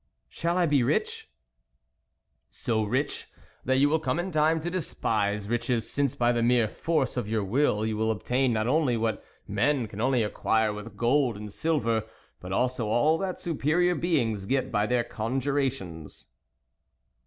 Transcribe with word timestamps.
Shall 0.31 0.57
I 0.57 0.65
be 0.65 0.81
rich?"" 0.81 1.29
So 2.49 2.83
rich, 2.83 3.27
that 3.63 3.77
you 3.77 3.87
will 3.87 3.99
come 3.99 4.17
in 4.17 4.31
time 4.31 4.59
to 4.61 4.71
despise 4.71 5.47
riches, 5.47 5.87
since, 5.91 6.15
by 6.15 6.31
the 6.31 6.41
mere 6.41 6.67
force 6.67 7.17
of 7.17 7.27
your 7.29 7.43
will, 7.43 7.85
you 7.85 7.95
will 7.95 8.09
obtain 8.09 8.51
not 8.51 8.65
only 8.65 8.97
what 8.97 9.23
men 9.47 9.85
can 9.87 10.01
only 10.01 10.23
acquire 10.23 10.73
with 10.73 10.97
gold 10.97 11.37
and 11.37 11.45
no 11.45 11.49
THE 11.51 11.69
WOLF 11.69 11.83
LEADER 11.85 11.93
silver, 12.01 12.05
but 12.39 12.51
also 12.51 12.87
all 12.87 13.19
that 13.19 13.37
superior 13.39 13.93
beings 13.93 14.47
get 14.47 14.71
by 14.71 14.87
their 14.87 15.03
conjurations." 15.03 16.29